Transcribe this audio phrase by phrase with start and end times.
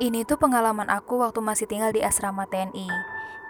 [0.00, 2.88] Ini tuh pengalaman aku waktu masih tinggal di asrama TNI.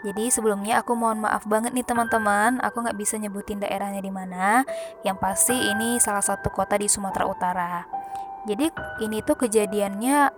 [0.03, 4.67] Jadi sebelumnya aku mohon maaf banget nih teman-teman, aku nggak bisa nyebutin daerahnya di mana.
[5.07, 7.87] Yang pasti ini salah satu kota di Sumatera Utara.
[8.51, 8.67] Jadi
[8.99, 10.35] ini tuh kejadiannya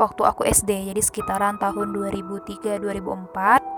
[0.00, 3.74] waktu aku SD, jadi sekitaran tahun 2003-2004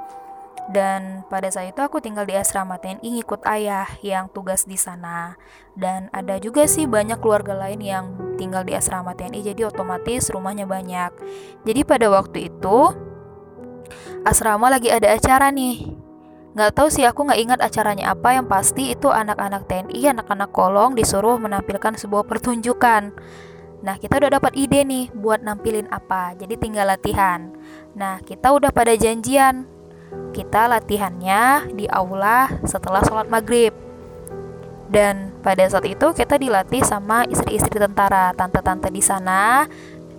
[0.71, 5.39] dan pada saat itu aku tinggal di asrama TNI ngikut ayah yang tugas di sana
[5.79, 10.69] dan ada juga sih banyak keluarga lain yang tinggal di asrama TNI jadi otomatis rumahnya
[10.69, 11.11] banyak
[11.65, 12.93] jadi pada waktu itu
[14.23, 15.97] asrama lagi ada acara nih
[16.57, 20.97] nggak tahu sih aku nggak ingat acaranya apa yang pasti itu anak-anak TNI anak-anak kolong
[20.97, 23.13] disuruh menampilkan sebuah pertunjukan
[23.77, 26.35] Nah, kita udah dapat ide nih buat nampilin apa.
[26.35, 27.55] Jadi tinggal latihan.
[27.95, 29.69] Nah, kita udah pada janjian
[30.35, 33.86] kita latihannya di aula setelah sholat maghrib.
[34.87, 39.67] Dan pada saat itu kita dilatih sama istri-istri tentara, tante-tante di sana,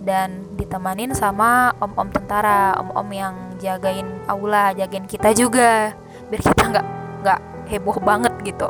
[0.04, 5.96] dan ditemanin sama om-om tentara, om-om yang jagain aula, jagain kita juga,
[6.28, 6.86] biar kita nggak
[7.24, 7.40] nggak
[7.72, 8.68] heboh banget gitu.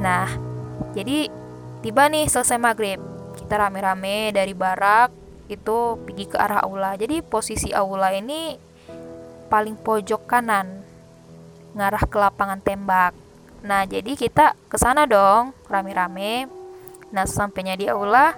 [0.00, 0.28] Nah,
[0.96, 1.30] jadi
[1.84, 2.98] tiba nih selesai maghrib,
[3.38, 5.12] kita rame-rame dari barak
[5.48, 6.96] itu pergi ke arah aula.
[6.96, 8.56] Jadi posisi aula ini
[9.52, 10.80] paling pojok kanan
[11.76, 13.12] ngarah ke lapangan tembak.
[13.62, 16.50] Nah, jadi kita ke sana dong, rame-rame.
[17.14, 18.34] Nah, sampainya di aula,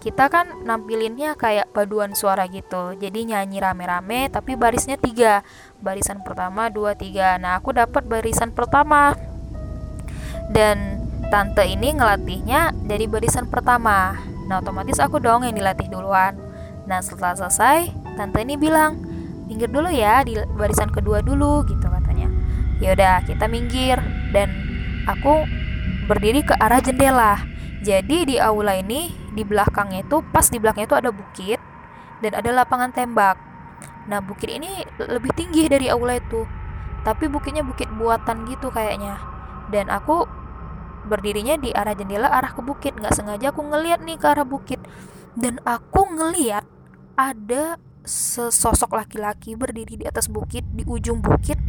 [0.00, 2.96] kita kan nampilinnya kayak paduan suara gitu.
[2.96, 5.40] Jadi nyanyi rame-rame, tapi barisnya tiga.
[5.80, 7.40] Barisan pertama, dua, tiga.
[7.40, 9.16] Nah, aku dapat barisan pertama.
[10.52, 14.18] Dan tante ini ngelatihnya dari barisan pertama.
[14.50, 16.36] Nah, otomatis aku dong yang dilatih duluan.
[16.84, 18.98] Nah, setelah selesai, tante ini bilang,
[19.46, 22.09] minggir dulu ya di barisan kedua dulu gitu katanya
[22.80, 24.00] ya udah kita minggir.
[24.32, 24.48] Dan
[25.06, 25.44] aku
[26.10, 27.38] berdiri ke arah jendela.
[27.80, 31.60] Jadi di aula ini di belakangnya itu pas di belakangnya itu ada bukit
[32.20, 33.40] dan ada lapangan tembak.
[34.04, 36.44] Nah bukit ini lebih tinggi dari aula itu.
[37.00, 39.16] Tapi bukitnya bukit buatan gitu kayaknya.
[39.72, 40.28] Dan aku
[41.08, 42.92] berdirinya di arah jendela arah ke bukit.
[43.00, 44.82] Nggak sengaja aku ngeliat nih ke arah bukit.
[45.32, 46.68] Dan aku ngeliat
[47.16, 51.60] ada sesosok laki-laki berdiri di atas bukit di ujung bukit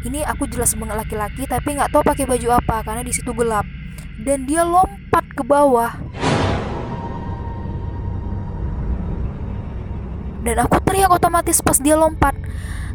[0.00, 3.68] ini aku jelas banget laki-laki tapi nggak tahu pakai baju apa karena di situ gelap.
[4.20, 5.96] Dan dia lompat ke bawah.
[10.40, 12.32] Dan aku teriak otomatis pas dia lompat.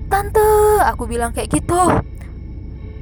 [0.09, 0.41] Tante
[0.85, 1.77] aku bilang kayak gitu.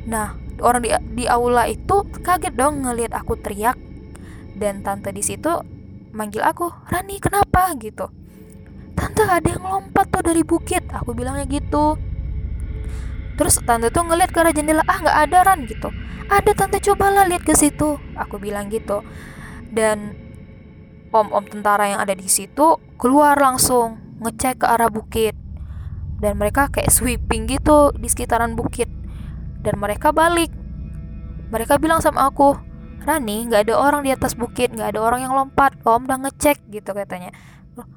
[0.07, 3.79] Nah orang di di aula itu kaget dong ngelihat aku teriak.
[4.55, 5.51] Dan tante di situ
[6.11, 7.71] manggil aku Rani kenapa?
[7.79, 8.11] gitu.
[8.99, 12.12] Tante ada yang lompat tuh dari bukit aku bilangnya gitu
[13.33, 15.89] terus tante tuh ngeliat ke arah jendela ah nggak ada ran gitu.
[16.29, 17.99] Ada tante cobalah lihat ke situ.
[18.17, 19.01] Aku bilang gitu.
[19.73, 20.17] Dan
[21.13, 25.35] om-om tentara yang ada di situ keluar langsung ngecek ke arah bukit.
[26.23, 28.87] Dan mereka kayak sweeping gitu di sekitaran bukit.
[29.59, 30.49] Dan mereka balik.
[31.51, 32.57] Mereka bilang sama aku
[33.03, 35.75] Rani nggak ada orang di atas bukit nggak ada orang yang lompat.
[35.83, 37.35] Om udah ngecek gitu katanya.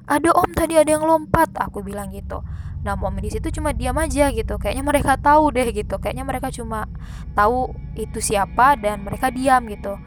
[0.09, 2.41] Ada om tadi ada yang lompat aku bilang gitu
[2.87, 4.55] nah om di situ cuma diam aja gitu.
[4.55, 5.99] Kayaknya mereka tahu deh gitu.
[5.99, 6.87] Kayaknya mereka cuma
[7.35, 9.99] tahu itu siapa dan mereka diam gitu.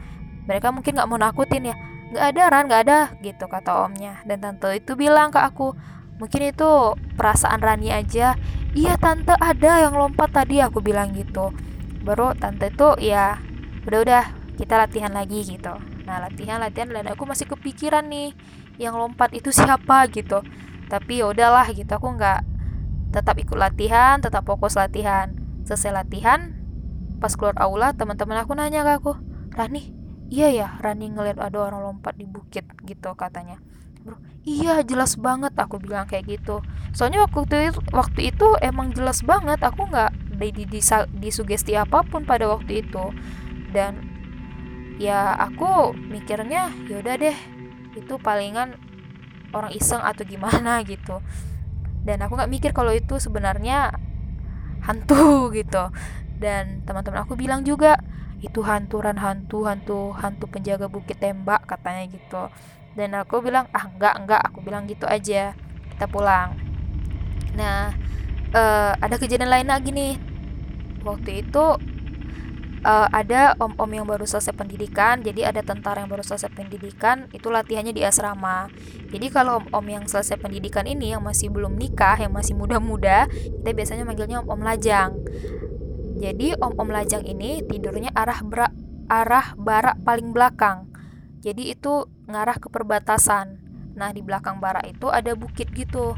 [0.49, 1.75] Mereka mungkin nggak mau nakutin ya.
[2.09, 4.25] Nggak ada ran nggak ada gitu kata omnya.
[4.25, 5.77] Dan tante itu bilang ke aku
[6.17, 8.33] mungkin itu perasaan Rani aja.
[8.73, 11.53] Iya tante ada yang lompat tadi aku bilang gitu.
[12.01, 13.37] Baru tante itu ya
[13.85, 14.23] udah udah
[14.57, 15.77] kita latihan lagi gitu.
[16.09, 18.33] Nah latihan latihan dan aku masih kepikiran nih
[18.81, 20.41] yang lompat itu siapa gitu.
[20.89, 22.50] Tapi ya udahlah gitu aku nggak
[23.11, 25.35] tetap ikut latihan tetap fokus latihan.
[25.67, 26.55] Selesai latihan
[27.21, 29.13] pas keluar aula teman-teman aku nanya ke aku
[29.53, 29.93] Rani
[30.33, 33.59] iya ya Rani ngeliat ada orang lompat di bukit gitu katanya.
[34.01, 36.63] Bro iya jelas banget aku bilang kayak gitu.
[36.95, 40.81] Soalnya waktu itu waktu itu emang jelas banget aku nggak di, di, di,
[41.21, 43.13] disugesti apa pun pada waktu itu.
[43.69, 44.01] Dan
[44.97, 47.37] ya aku mikirnya yaudah deh
[47.91, 48.79] itu palingan
[49.51, 51.19] orang iseng atau gimana gitu
[52.01, 53.93] dan aku nggak mikir kalau itu sebenarnya
[54.81, 55.89] hantu gitu.
[56.41, 58.01] Dan teman-teman aku bilang juga
[58.41, 62.49] itu hanturan hantu hantu hantu penjaga bukit tembak katanya gitu.
[62.97, 65.53] Dan aku bilang ah enggak enggak aku bilang gitu aja.
[65.93, 66.57] Kita pulang.
[67.53, 67.93] Nah
[68.57, 70.17] uh, ada kejadian lain lagi nih.
[71.05, 71.65] Waktu itu
[72.85, 77.47] uh, ada om-om yang baru selesai pendidikan, jadi ada tentara yang baru selesai pendidikan, itu
[77.49, 78.69] latihannya di asrama.
[79.09, 83.69] Jadi kalau om-om yang selesai pendidikan ini yang masih belum nikah, yang masih muda-muda, kita
[83.73, 85.17] biasanya manggilnya om-om lajang.
[86.21, 88.41] Jadi om-om lajang ini tidurnya arah
[89.09, 90.87] arah barak paling belakang.
[91.41, 93.59] Jadi itu ngarah ke perbatasan.
[93.91, 96.15] nah di belakang barak itu ada bukit gitu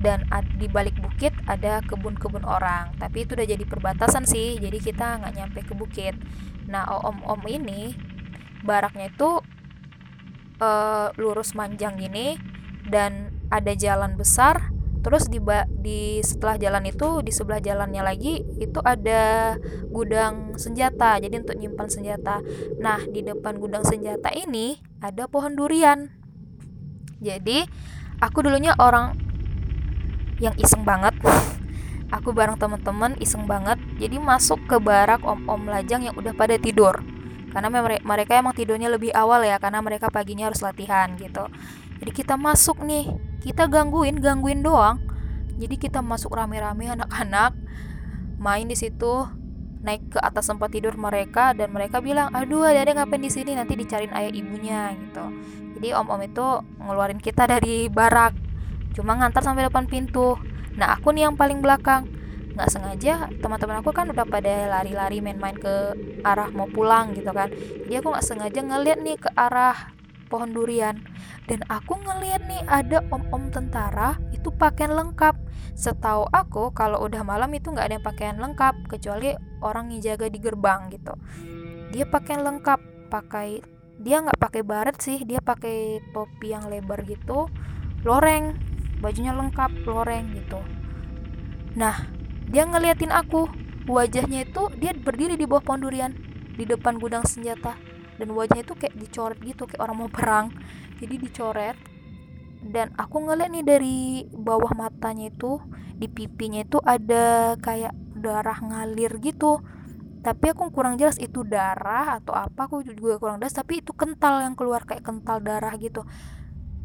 [0.00, 0.24] dan
[0.56, 2.96] di balik bukit ada kebun-kebun orang.
[2.96, 6.14] Tapi itu udah jadi perbatasan sih jadi kita nggak nyampe ke bukit.
[6.70, 7.92] Nah om-om ini
[8.62, 9.42] baraknya itu
[10.62, 12.38] uh, lurus manjang gini
[12.86, 14.70] dan ada jalan besar
[15.02, 15.42] terus di
[15.82, 19.58] di setelah jalan itu di sebelah jalannya lagi itu ada
[19.90, 22.38] gudang senjata jadi untuk nyimpan senjata.
[22.78, 26.06] Nah di depan gudang senjata ini ada pohon durian.
[27.18, 27.66] Jadi
[28.22, 29.18] aku dulunya orang
[30.38, 31.12] yang iseng banget.
[32.16, 33.80] Aku bareng temen-temen iseng banget.
[33.96, 37.00] Jadi masuk ke barak om-om lajang yang udah pada tidur.
[37.52, 37.68] Karena
[38.00, 41.48] mereka emang tidurnya lebih awal ya karena mereka paginya harus latihan gitu.
[42.00, 43.12] Jadi kita masuk nih.
[43.44, 45.00] Kita gangguin gangguin doang.
[45.60, 47.52] Jadi kita masuk rame-rame anak-anak
[48.40, 49.28] main di situ
[49.82, 53.52] naik ke atas tempat tidur mereka dan mereka bilang aduh ada ada ngapain di sini?
[53.52, 55.24] Nanti dicariin ayah ibunya gitu.
[55.76, 56.46] Jadi om-om itu
[56.80, 58.51] ngeluarin kita dari barak
[58.92, 60.36] cuma ngantar sampai depan pintu.
[60.76, 62.08] Nah aku nih yang paling belakang.
[62.52, 67.48] Nggak sengaja teman-teman aku kan udah pada lari-lari main-main ke arah mau pulang gitu kan.
[67.88, 69.96] Jadi aku nggak sengaja ngeliat nih ke arah
[70.28, 71.00] pohon durian.
[71.48, 75.36] Dan aku ngeliat nih ada om-om tentara itu pakaian lengkap.
[75.72, 79.32] Setahu aku kalau udah malam itu nggak ada yang pakaian lengkap kecuali
[79.64, 81.16] orang yang jaga di gerbang gitu.
[81.92, 83.60] Dia pakaian lengkap pakai
[84.02, 87.46] dia nggak pakai baret sih dia pakai topi yang lebar gitu
[88.02, 88.56] loreng
[89.02, 90.62] bajunya lengkap loreng gitu.
[91.74, 92.06] Nah
[92.48, 93.50] dia ngeliatin aku.
[93.82, 96.14] Wajahnya itu dia berdiri di bawah pohon durian
[96.54, 97.74] di depan gudang senjata.
[98.14, 100.54] Dan wajahnya itu kayak dicoret gitu kayak orang mau perang.
[101.02, 101.74] Jadi dicoret.
[102.62, 103.98] Dan aku ngeliat nih dari
[104.30, 105.58] bawah matanya itu
[105.98, 109.58] di pipinya itu ada kayak darah ngalir gitu.
[110.22, 113.58] Tapi aku kurang jelas itu darah atau apa aku juga kurang jelas.
[113.58, 116.06] Tapi itu kental yang keluar kayak kental darah gitu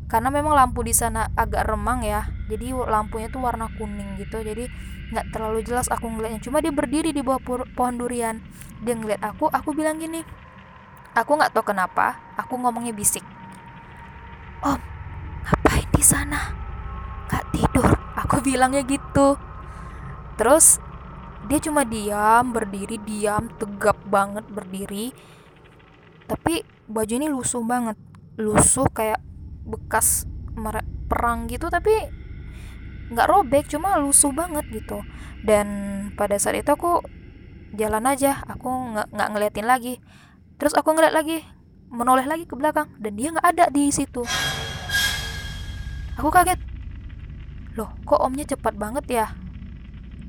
[0.08, 2.28] karena memang lampu di sana agak remang ya.
[2.48, 4.40] Jadi lampunya tuh warna kuning gitu.
[4.40, 4.72] Jadi
[5.12, 6.40] nggak terlalu jelas aku ngeliatnya.
[6.40, 7.44] Cuma dia berdiri di bawah
[7.76, 8.40] pohon durian.
[8.80, 10.24] Dia ngeliat aku aku bilang gini
[11.18, 13.26] aku nggak tahu kenapa aku ngomongnya bisik.
[14.62, 14.78] Om
[15.50, 16.54] ngapain di sana?
[17.26, 17.88] Nggak tidur.
[18.22, 19.34] Aku bilangnya gitu.
[20.38, 20.78] Terus
[21.50, 25.10] dia cuma diam berdiri diam tegap banget berdiri.
[26.30, 27.98] Tapi baju ini lusuh banget.
[28.38, 29.18] Lusuh kayak
[29.68, 30.26] bekas
[31.08, 31.94] perang gitu tapi
[33.08, 35.04] nggak robek cuma lusuh banget gitu.
[35.44, 35.68] Dan
[36.20, 37.04] pada saat itu aku
[37.76, 40.00] jalan aja aku nggak ngeliatin lagi.
[40.58, 41.44] Terus aku ngeliat lagi
[41.88, 44.28] menoleh lagi ke belakang dan dia nggak ada di situ.
[46.20, 46.60] Aku kaget.
[47.78, 49.28] Loh kok omnya cepat banget ya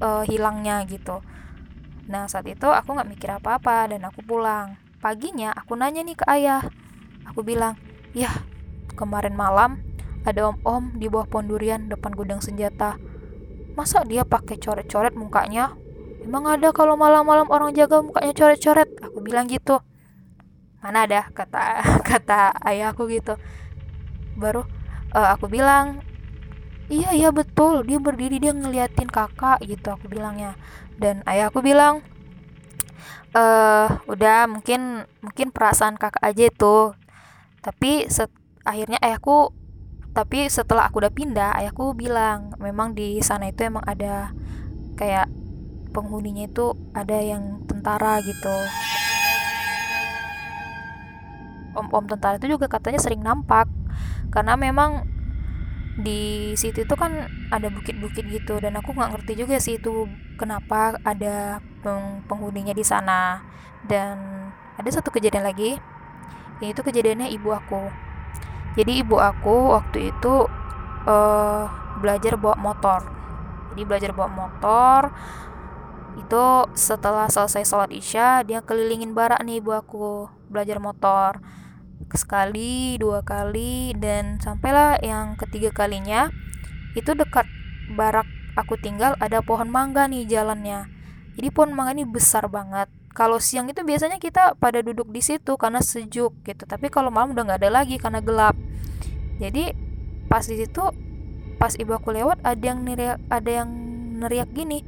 [0.04, 1.24] uh, hilangnya gitu.
[2.06, 4.78] Nah saat itu aku nggak mikir apa-apa dan aku pulang.
[5.02, 6.62] Paginya aku nanya nih ke ayah.
[7.26, 7.74] Aku bilang
[8.14, 8.30] ya
[8.98, 9.78] kemarin malam
[10.26, 12.98] ada om-om di bawah pohon durian depan gudang senjata.
[13.78, 15.78] Masa dia pakai coret-coret mukanya?
[16.26, 18.90] Emang ada kalau malam-malam orang jaga mukanya coret-coret?
[18.98, 19.78] Aku bilang gitu.
[20.82, 21.80] Mana ada kata
[22.10, 23.38] kata ayahku gitu.
[24.34, 24.66] Baru
[25.14, 26.02] uh, aku bilang,
[26.90, 27.86] "Iya, iya betul.
[27.86, 30.58] Dia berdiri dia ngeliatin kakak gitu." Aku bilangnya.
[30.98, 32.02] Dan ayahku bilang,
[33.32, 36.98] eh udah mungkin mungkin perasaan kakak aja itu
[37.58, 38.30] tapi set,
[38.68, 39.56] akhirnya ayahku
[40.12, 44.36] tapi setelah aku udah pindah ayahku bilang memang di sana itu emang ada
[44.98, 45.30] kayak
[45.94, 48.52] penghuninya itu ada yang tentara gitu.
[51.78, 53.70] Om-om tentara itu juga katanya sering nampak
[54.34, 55.06] karena memang
[55.98, 60.06] di situ itu kan ada bukit-bukit gitu dan aku nggak ngerti juga sih itu
[60.36, 63.40] kenapa ada peng penghuninya di sana.
[63.86, 64.18] Dan
[64.74, 65.78] ada satu kejadian lagi
[66.58, 68.07] yaitu kejadiannya ibu aku
[68.78, 70.46] jadi ibu aku waktu itu
[71.02, 71.66] uh,
[71.98, 73.10] belajar bawa motor.
[73.74, 75.10] Jadi belajar bawa motor
[76.18, 76.44] itu
[76.74, 81.42] setelah selesai sholat isya dia kelilingin barak nih ibu aku belajar motor.
[82.14, 86.30] Sekali dua kali dan sampailah yang ketiga kalinya
[86.94, 87.50] itu dekat
[87.98, 90.86] barak aku tinggal ada pohon mangga nih jalannya.
[91.34, 92.86] Jadi pohon mangga ini besar banget.
[93.10, 96.62] Kalau siang itu biasanya kita pada duduk di situ karena sejuk gitu.
[96.62, 98.54] Tapi kalau malam udah nggak ada lagi karena gelap
[99.38, 99.74] jadi
[100.28, 100.84] pas di situ
[101.58, 103.70] pas ibu aku lewat ada yang neriak ada yang
[104.18, 104.82] neriak gini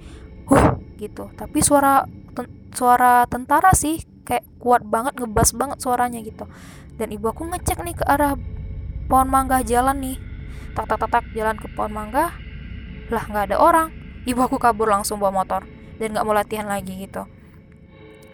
[0.50, 1.30] huh gitu.
[1.33, 2.04] Tapi suara
[2.35, 6.45] ten, suara tentara sih kayak kuat banget ngebas banget suaranya gitu.
[7.00, 8.37] Dan ibu aku ngecek nih ke arah
[9.09, 10.19] pohon mangga jalan nih.
[10.76, 12.37] Tak tak tak, tak jalan ke pohon mangga.
[13.09, 13.88] Lah nggak ada orang.
[14.28, 15.64] Ibu aku kabur langsung bawa motor
[15.97, 17.25] dan nggak mau latihan lagi gitu.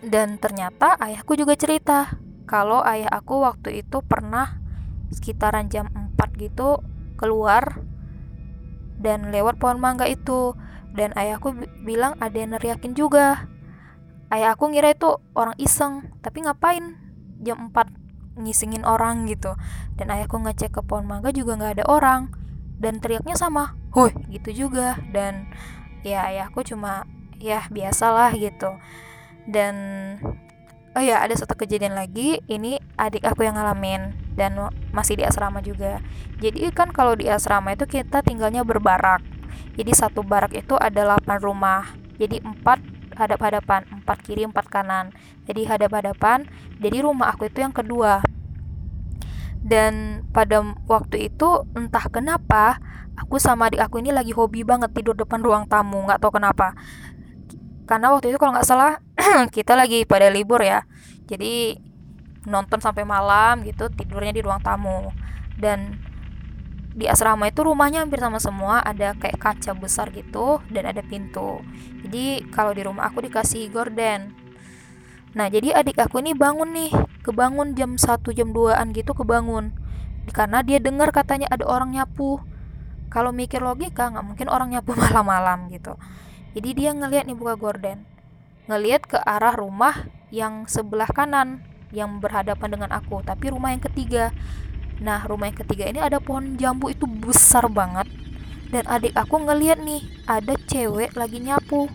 [0.02, 4.58] Dan ternyata ayahku juga cerita kalau ayah aku waktu itu pernah
[5.14, 6.80] sekitaran jam 4 empat gitu
[7.20, 7.84] keluar
[8.96, 10.56] dan lewat pohon mangga itu.
[10.96, 11.52] Dan ayahku
[11.84, 13.52] bilang ada yang neriakin juga.
[14.32, 16.96] Ayah aku ngira itu orang iseng tapi ngapain
[17.44, 19.52] jam 4 ngisingin orang gitu.
[20.00, 22.32] Dan ayahku ngecek ke pohon mangga juga nggak ada orang.
[22.80, 24.96] Dan teriaknya sama hoi gitu juga.
[25.12, 25.52] Dan
[26.00, 27.04] ya ayahku cuma
[27.36, 28.80] ya biasalah gitu.
[29.44, 29.76] Dan
[30.96, 32.40] oh ya ada satu kejadian lagi.
[32.48, 34.56] Ini adik aku yang ngalamin dan
[34.96, 36.00] masih di asrama juga.
[36.40, 39.20] Jadi kan kalau di asrama itu kita tinggalnya berbarak.
[39.76, 41.84] Jadi satu barak itu ada 8 rumah.
[42.16, 42.80] Jadi empat
[43.12, 45.12] hadap-hadapan empat kiri empat kanan.
[45.44, 46.48] Jadi hadap-hadapan.
[46.80, 48.24] Jadi rumah aku itu yang kedua.
[49.60, 52.80] Dan pada waktu itu entah kenapa
[53.20, 56.08] aku sama adik aku ini lagi hobi banget tidur depan ruang tamu.
[56.08, 56.72] Nggak tahu kenapa.
[57.84, 59.04] Karena waktu itu kalau nggak salah
[59.56, 60.84] kita lagi pada libur ya.
[61.26, 61.76] Jadi
[62.46, 65.10] nonton sampai malam gitu tidurnya di ruang tamu.
[65.56, 65.98] Dan
[66.96, 71.60] di asrama itu rumahnya hampir sama semua ada kayak kaca besar gitu dan ada pintu.
[72.04, 74.32] Jadi kalau di rumah aku dikasih gorden.
[75.36, 79.76] Nah jadi adik aku ini bangun nih kebangun jam 1 jam 2an gitu kebangun.
[80.32, 82.40] Karena dia dengar katanya ada orang nyapu.
[83.12, 86.00] Kalau mikir logika nggak mungkin orang nyapu malam-malam gitu.
[86.56, 88.15] Jadi dia ngelihat nih buka gorden
[88.66, 91.62] ngelihat ke arah rumah yang sebelah kanan
[91.94, 94.34] yang berhadapan dengan aku tapi rumah yang ketiga.
[94.98, 98.10] Nah rumah yang ketiga ini ada pohon jambu itu besar banget.
[98.66, 101.86] Dan adik aku ngelihat nih ada cewek lagi nyapu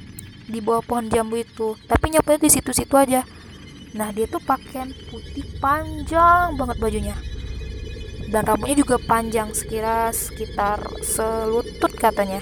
[0.47, 1.75] di bawah pohon jambu itu.
[1.87, 3.27] Tapi nyapunya di situ-situ aja.
[3.91, 7.15] Nah dia tuh pakaian putih panjang banget bajunya.
[8.31, 12.39] Dan rambutnya juga panjang sekira sekitar selutut katanya.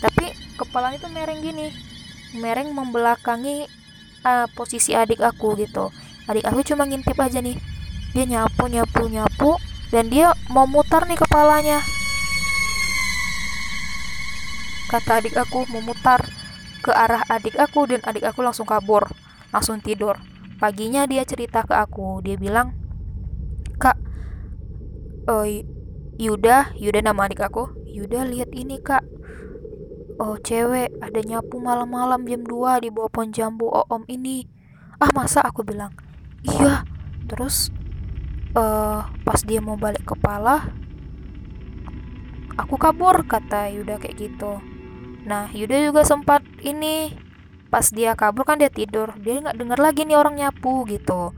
[0.00, 1.87] Tapi kepalanya tuh mereng gini
[2.36, 3.64] mereng membelakangi
[4.24, 5.88] uh, posisi adik aku gitu.
[6.28, 7.56] Adik aku cuma ngintip aja nih.
[8.12, 9.56] Dia nyapu nyapu nyapu
[9.88, 11.80] dan dia mau mutar nih kepalanya.
[14.88, 16.24] Kata adik aku memutar
[16.80, 19.08] ke arah adik aku dan adik aku langsung kabur
[19.52, 20.20] langsung tidur.
[20.60, 22.20] Paginya dia cerita ke aku.
[22.24, 22.76] Dia bilang
[23.80, 23.96] kak
[25.28, 25.44] oh
[26.18, 27.72] Yuda Yuda nama adik aku.
[27.88, 29.07] Yuda lihat ini kak
[30.18, 33.66] oh cewek ada nyapu malam-malam jam 2 di bawah pohon jambu.
[33.70, 34.46] Oh om ini.
[34.98, 35.42] Ah masa?
[35.46, 35.94] Aku bilang.
[36.42, 36.82] Iya.
[37.30, 37.70] Terus
[38.58, 40.66] uh, pas dia mau balik kepala
[42.58, 44.58] aku kabur kata Yuda kayak gitu.
[45.24, 47.14] Nah Yuda juga sempat ini
[47.70, 49.14] pas dia kabur kan dia tidur.
[49.22, 51.32] Dia nggak dengar lagi nih orang nyapu gitu.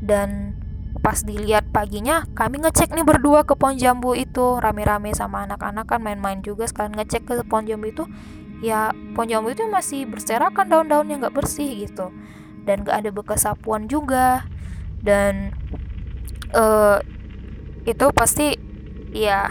[0.00, 0.56] Dan
[0.98, 4.58] pas dilihat paginya kami ngecek nih berdua ke pohon jambu itu.
[4.58, 8.04] Rame-rame sama anak-anak kan main-main juga sekalian ngecek ke pohon jambu itu.
[8.64, 12.10] Ya pohon jambu itu masih berserakan daun-daunnya nggak bersih gitu.
[12.66, 14.44] Dan gak ada bekas sapuan juga.
[15.00, 15.54] Dan
[16.52, 17.00] uh,
[17.88, 18.58] itu pasti
[19.14, 19.48] ya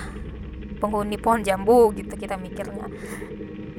[0.77, 2.86] penghuni pohon jambu gitu kita mikirnya.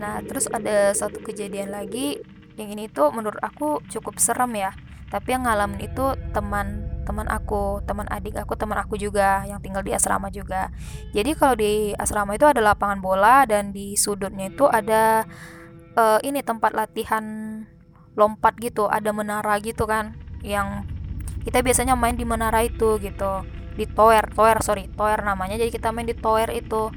[0.01, 2.19] Nah terus ada satu kejadian lagi.
[2.59, 4.75] Yang ini tuh menurut aku cukup serem ya.
[5.09, 9.81] Tapi yang ngalamin itu teman teman aku teman adik aku teman aku juga yang tinggal
[9.81, 10.69] di asrama juga.
[11.17, 15.25] Jadi kalau di asrama itu ada lapangan bola dan di sudutnya itu ada
[15.97, 17.25] uh, ini tempat latihan
[18.13, 20.85] lompat gitu ada menara gitu kan yang
[21.47, 23.49] kita biasanya main di menara itu gitu.
[23.73, 25.57] Di tower tower sorry tower namanya.
[25.57, 26.93] Jadi kita main di tower itu.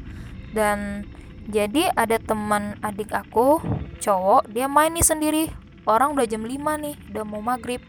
[0.52, 1.08] Dan
[1.48, 3.64] jadi ada teman adik aku
[4.04, 5.46] cowok dia main nih sendiri.
[5.88, 6.54] Orang udah jam 5
[6.84, 7.82] nih udah mau maghrib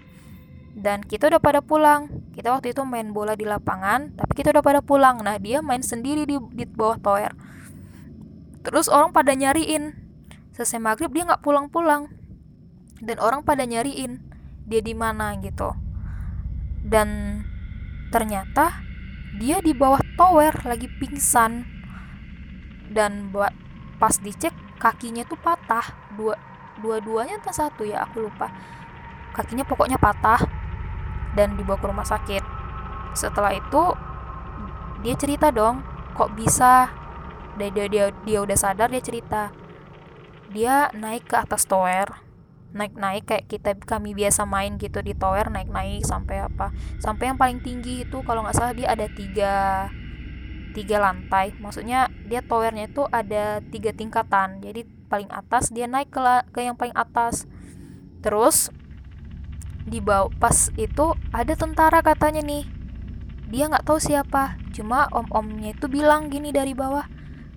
[0.72, 2.08] dan kita udah pada pulang.
[2.32, 5.20] Kita waktu itu main bola di lapangan tapi kita udah pada pulang.
[5.20, 7.32] Nah dia main sendiri di, di bawah tower.
[8.64, 9.92] Terus orang pada nyariin.
[10.56, 12.08] Selesai maghrib dia nggak pulang-pulang.
[13.04, 14.24] Dan orang pada nyariin
[14.64, 15.76] dia di mana gitu.
[16.80, 17.40] Dan
[18.08, 18.80] ternyata
[19.36, 21.68] dia di bawah tower lagi pingsan.
[22.88, 23.52] Dan buat
[24.00, 25.84] pas dicek kakinya tuh patah.
[26.16, 26.32] Dua
[26.80, 28.08] dua-duanya entah satu ya?
[28.08, 28.48] Aku lupa.
[29.36, 30.61] Kakinya pokoknya patah
[31.38, 32.44] dan dibawa ke rumah sakit.
[33.12, 33.92] Setelah itu
[35.04, 35.84] dia cerita dong
[36.16, 36.92] kok bisa?
[37.60, 39.52] Dia dia dia, dia udah sadar dia cerita.
[40.52, 42.32] Dia naik ke atas tower
[42.72, 46.72] naik naik kayak kita kami biasa main gitu di tower naik naik sampai apa?
[46.98, 49.52] Sampai yang paling tinggi itu kalau nggak salah dia ada tiga
[50.72, 51.52] tiga lantai.
[51.60, 54.64] Maksudnya dia towernya itu ada tiga tingkatan.
[54.64, 56.20] Jadi paling atas dia naik ke
[56.50, 57.44] ke yang paling atas.
[58.24, 58.72] Terus
[59.82, 62.64] di bawah pas itu ada tentara katanya nih.
[63.52, 67.04] Dia nggak tahu siapa cuma om omnya itu bilang gini dari bawah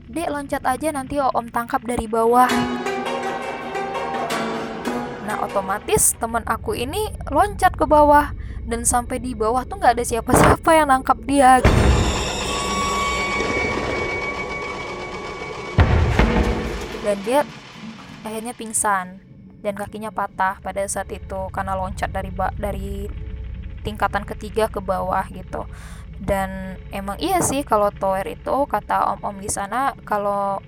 [0.05, 2.49] dek loncat aja nanti om tangkap dari bawah.
[5.25, 8.29] Nah otomatis teman aku ini loncat ke bawah
[8.69, 11.57] dan sampai di bawah tuh nggak ada siapa-siapa yang nangkap dia.
[17.05, 17.41] Dan dia
[18.25, 19.24] akhirnya pingsan
[19.65, 22.29] dan kakinya patah pada saat itu karena loncat dari
[22.61, 23.09] dari
[23.81, 25.65] tingkatan ketiga ke bawah gitu.
[26.21, 30.61] Dan emang iya sih kalau tower itu kata om-om di sana kalau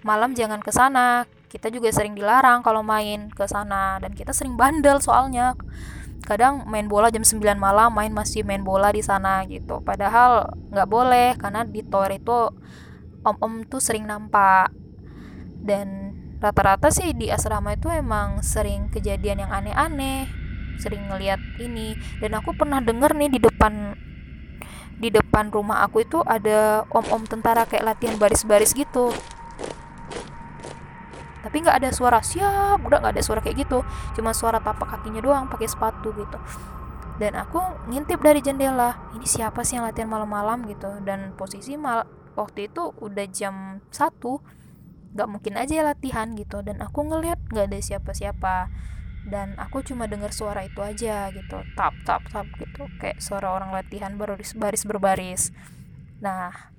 [0.00, 1.28] malam jangan ke sana.
[1.46, 5.52] Kita juga sering dilarang kalau main ke sana dan kita sering bandel soalnya.
[6.26, 9.84] Kadang main bola jam 9 malam main masih main bola di sana gitu.
[9.84, 12.50] Padahal nggak boleh karena di tower itu
[13.22, 14.72] om-om tuh sering nampak.
[15.62, 16.05] Dan
[16.46, 20.46] rata-rata sih di asrama itu emang sering kejadian yang aneh-aneh
[20.78, 21.96] sering ngeliat ini.
[22.20, 23.96] Dan aku pernah denger nih di depan
[24.96, 29.12] di depan rumah aku itu ada om-om tentara kayak latihan baris-baris gitu.
[31.44, 33.84] Tapi nggak ada suara siap udah nggak ada suara kayak gitu.
[34.16, 36.38] Cuma suara tapak kakinya doang pakai sepatu gitu.
[37.16, 40.68] Dan aku ngintip dari jendela ini siapa sih yang latihan malam-malam?
[40.68, 41.00] gitu.
[41.00, 42.04] Dan posisi mal
[42.36, 44.40] waktu itu udah jam satu
[45.16, 46.60] gak mungkin aja ya latihan gitu.
[46.60, 48.68] Dan aku ngeliat nggak ada siapa-siapa.
[49.26, 51.58] Dan aku cuma dengar suara itu aja gitu.
[51.74, 52.86] Tap tap tap gitu.
[53.02, 55.50] Kayak suara orang latihan baris baris berbaris.
[56.22, 56.76] Nah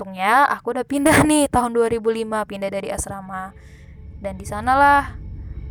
[0.00, 2.00] untungnya aku udah pindah nih tahun 2005
[2.48, 3.52] pindah dari asrama.
[4.16, 5.20] Dan di sanalah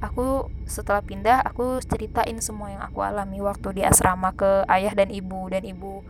[0.06, 5.10] aku setelah pindah aku ceritain semua yang aku alami waktu di asrama ke ayah dan
[5.10, 5.50] ibu.
[5.50, 6.06] Dan ibu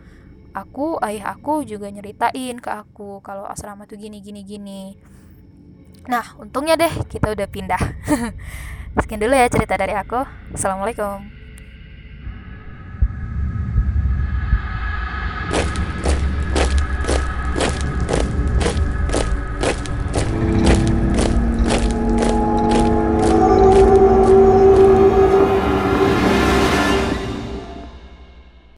[0.52, 5.00] aku ayah aku juga nyeritain ke aku kalau asrama tuh gini gini gini
[6.06, 7.82] nah untungnya deh kita udah pindah.
[9.00, 10.22] Sekian dulu ya cerita dari aku.
[10.54, 11.39] Assalamualaikum